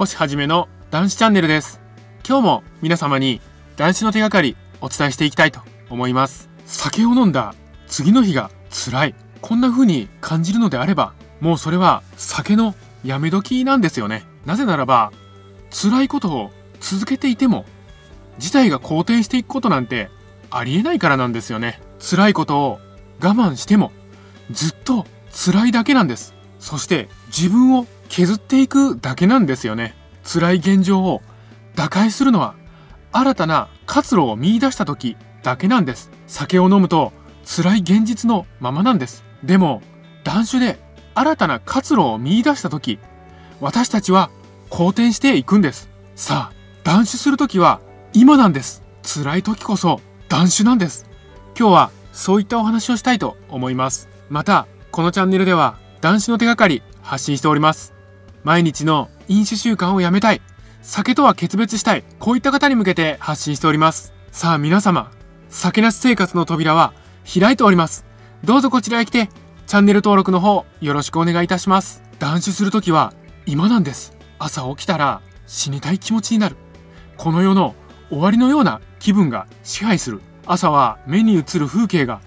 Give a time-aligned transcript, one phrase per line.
[0.00, 1.78] 星はじめの男子チャンネルです。
[2.26, 3.42] 今日も皆様に
[3.76, 6.48] 男子の手がかりお伝えしていきたいと思います。
[6.64, 7.54] 酒を飲んだ
[7.86, 9.14] 次の日が辛い。
[9.42, 12.74] こんな風に感じるのであればもうそれは酒の
[13.04, 14.24] やめ時なんですよね。
[14.46, 15.12] なぜならば
[15.70, 17.66] 辛いことを続けていても
[18.38, 20.08] 事態が好転していくことなんて
[20.50, 21.78] ありえないからなんですよね。
[21.98, 22.80] 辛いことを
[23.22, 23.92] 我慢しても
[24.50, 26.32] ずっと辛いだけなんです。
[26.58, 29.94] そして自分を削っていくだけなんですよね。
[30.24, 31.22] 辛い現状を。
[31.76, 32.56] 打開するのは
[33.12, 36.10] 新たな活路を見出した時だけなんです。
[36.26, 37.12] 酒を飲むと
[37.44, 39.24] 辛い現実のままなんです。
[39.44, 39.80] でも
[40.24, 40.78] 断酒で
[41.14, 42.98] 新たな活路を見出した時
[43.60, 44.30] 私たちは
[44.68, 45.88] 好転していくんです。
[46.16, 47.80] さあ断酒する時は
[48.12, 48.82] 今なんです。
[49.02, 51.08] 辛い時こそ断酒なんです。
[51.58, 54.08] 今日はそういったお話をしたいと思います。
[54.28, 57.99] またこのチャンネルでは断酒の手がかり発信しております。
[58.42, 60.40] 毎日の飲酒習慣をやめたい。
[60.82, 62.04] 酒とは決別したい。
[62.18, 64.12] こういった方に向けて発信しております。
[64.32, 65.10] さあ皆様
[65.48, 66.94] 酒なし生活の扉は
[67.32, 68.04] 開いております。
[68.44, 69.28] どうぞこちらへ来て
[69.66, 72.02] チャンネル登録の方よろしくお願いいたします。
[72.18, 73.12] 断酒するときは
[73.46, 74.16] 今なんです。
[74.38, 76.56] 朝起きたら死にたい気持ちになる。
[77.16, 77.74] この世の
[78.08, 80.20] 終わりのような気分が支配する。
[80.46, 82.20] 朝は目に映る風景が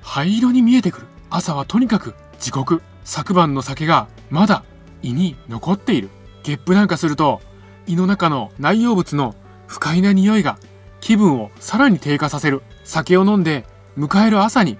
[0.00, 1.06] 灰色に見えてくる。
[1.30, 2.80] 朝はとにかく地獄。
[3.04, 4.64] 昨晩の酒がまだ
[5.02, 6.10] 胃に残っている。
[6.42, 7.40] ゲップなんかすると
[7.86, 9.34] 胃の中の内容物の
[9.66, 10.58] 不快な匂いが
[11.00, 12.62] 気分をさらに低下させる。
[12.84, 13.66] 酒を飲んで
[13.98, 14.78] 迎える朝に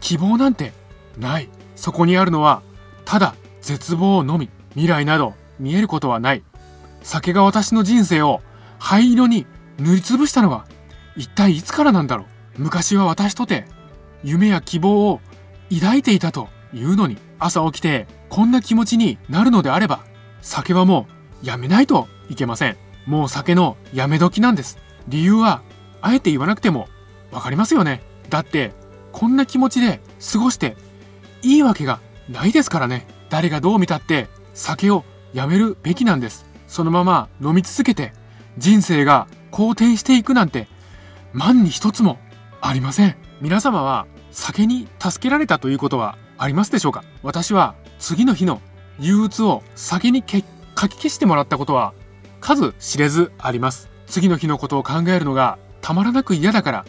[0.00, 0.72] 希望なんて
[1.18, 1.48] ない。
[1.76, 2.62] そこにあるのは
[3.04, 4.50] ただ絶望のみ。
[4.70, 6.42] 未来など見えることはない。
[7.02, 8.40] 酒が私の人生を
[8.78, 9.46] 灰色に
[9.78, 10.66] 塗りつぶしたのは
[11.16, 12.24] 一体いつからなんだろ
[12.56, 12.62] う。
[12.62, 13.66] 昔は私とて
[14.22, 15.20] 夢や希望を
[15.72, 20.00] 抱いていたというのに朝起きてこんな気持ちになるのであれば
[20.42, 21.06] 酒はも
[21.42, 22.76] うやめないといけません。
[23.06, 24.78] もう酒のやめ時なんです。
[25.08, 25.62] 理由は
[26.02, 26.88] あえて言わなくても
[27.32, 28.02] わかりますよね。
[28.28, 28.72] だって
[29.12, 30.00] こんな気持ちで
[30.32, 30.76] 過ごして
[31.42, 33.06] いいわけがないですからね。
[33.30, 36.46] 誰がどう見たって酒をやめるべきなんです。
[36.66, 38.12] そのまま飲み続けて
[38.58, 40.68] 人生が好転していくなんて
[41.32, 42.18] 万に一つも
[42.60, 43.16] ありません。
[43.40, 47.04] 皆様は酒に助けられたということはありますでしょうか？
[47.22, 48.60] 私は次の日の
[48.98, 50.40] 憂鬱を酒にか
[50.88, 51.94] き消してもらったことは
[52.40, 53.88] 数知れずあります。
[54.06, 56.84] 次の日のことを考えるのがたまらなく嫌だから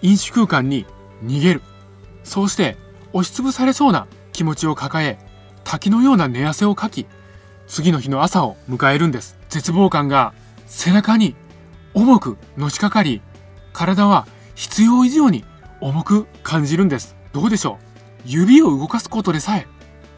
[0.00, 0.86] 飲酒空間に
[1.24, 1.62] 逃げる。
[2.24, 2.76] そうして
[3.12, 5.18] 押しつぶされそうな気持ちを抱え
[5.64, 7.06] 滝のような寝汗をかき
[7.66, 9.36] 次の日の朝を迎えるんです。
[9.48, 10.32] 絶望感が
[10.66, 11.36] 背中に
[11.94, 13.20] 重くのしかかり
[13.72, 15.44] 体は必要以上に
[15.80, 17.16] 重く感じるんです。
[17.32, 17.84] どうでしょう？
[18.24, 19.66] 指を動かすことでさえ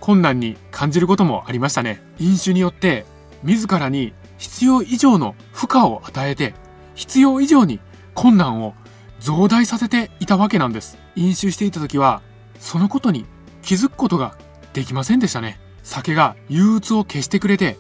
[0.05, 2.03] 困難に感じることもありましたね。
[2.19, 3.07] 飲酒によって
[3.43, 6.53] 自らに必要以上の負荷を与えて
[6.95, 7.81] 必要以上に
[8.13, 8.75] 困難を
[9.19, 10.99] 増大させていたわけなんです。
[11.17, 12.21] 飲酒していた時は
[12.59, 13.25] そのことに
[13.63, 14.37] 気づくことが
[14.75, 15.59] できませんでしたね。
[15.83, 17.79] 酒が憂鬱を消してくれて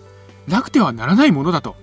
[0.49, 1.77] なくてはならないものだと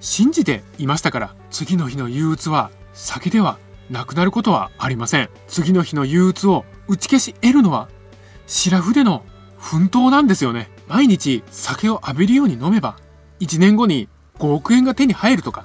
[0.00, 3.58] 信じていましたから次の日の憂鬱は酒では
[3.90, 5.28] なくなることはありません。
[5.48, 7.90] 次の日の憂鬱を打ち消し得るのは
[8.46, 9.26] シラフでの
[9.62, 10.68] 奮闘なんですよね。
[10.88, 12.96] 毎日酒を浴びるように飲めば
[13.40, 14.08] 1年後に
[14.38, 15.64] 5億円が手に入るとか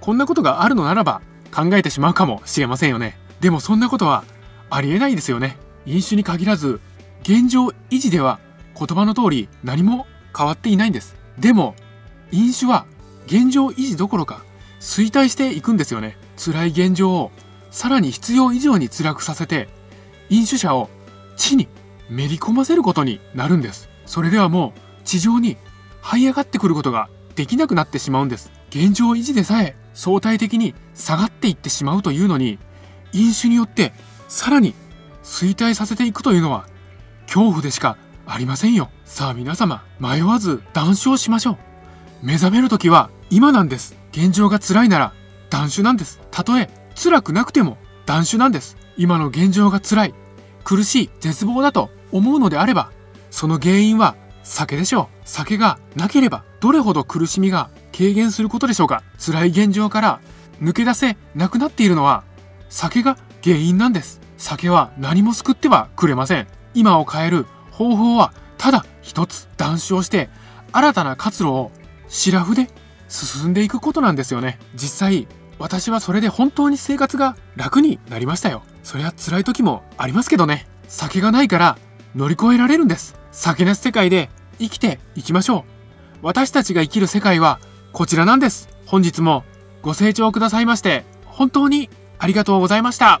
[0.00, 1.22] こんなことがあるのならば
[1.52, 3.18] 考えてしまうかもしれませんよね。
[3.40, 4.24] でもそんなことは
[4.68, 5.56] ありえないですよね。
[5.86, 6.80] 飲酒に限らず
[7.22, 8.38] 現状維持では
[8.78, 10.06] 言葉の通り何も
[10.36, 11.16] 変わっていないんです。
[11.38, 11.74] でも
[12.30, 12.84] 飲酒は
[13.26, 14.44] 現状維持どころか
[14.80, 16.18] 衰退していくんですよね。
[16.36, 17.32] 辛い現状を
[17.70, 19.68] さらに必要以上に辛くさせて
[20.28, 20.90] 飲酒者を
[21.36, 21.66] 地に
[22.10, 23.88] めり込ませることになるんです。
[24.06, 25.56] それではもう地上に
[26.02, 28.50] 這い上がってくることができなくなってしまうんです。
[28.70, 32.58] 現状維持でさえ相対的に下がっていってしまうというのに
[33.12, 33.92] 飲酒によって
[34.28, 34.74] さらに
[35.22, 36.66] 衰退させていくというのは
[37.26, 37.96] 恐怖でしか
[38.26, 38.90] ありませんよ。
[39.04, 41.56] さあ皆様迷わず断酒をしましょう。
[42.22, 43.96] 目覚める時は今なんです。
[44.12, 45.12] 現状が辛いなら
[45.50, 46.20] 断酒なんです。
[46.30, 48.76] たとえ辛くなくても断酒なんです。
[48.96, 50.14] 今の現状が辛い。
[50.64, 52.90] 苦しい絶望だと思うのであれば
[53.30, 55.06] その原因は酒でしょう。
[55.24, 59.02] 酒がなければどれほど苦しみが軽減することでしょうか。
[59.18, 60.20] 辛い現状から
[60.62, 62.24] 抜け出せなくなっているのは
[62.68, 64.20] 酒が原因なんです。
[64.38, 66.46] 酒は何も救ってはくれません。
[66.74, 70.30] 今を変える方法はただ一つ断酒をして
[70.72, 71.70] 新たな活路を
[72.08, 72.68] シラフで
[73.08, 74.58] 進んでいくことなんですよね。
[74.74, 75.28] 実際
[75.58, 78.62] 私はそれで本当に生活が楽になりましたよ。
[78.82, 80.66] そりゃ辛い時もありますけどね。
[80.88, 81.78] 酒がないから
[82.14, 85.78] 乗り越えられるんです酒なす世界で生きていきましょう
[86.22, 87.60] 私たちが生きる世界は
[87.92, 88.68] こちらなんです。
[88.86, 89.44] 本日も
[89.82, 91.88] ご清聴くださいまして、本当に
[92.18, 93.20] ありがとうございました。